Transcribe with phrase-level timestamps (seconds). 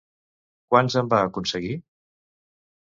[0.73, 1.79] Quants en va aconseguir?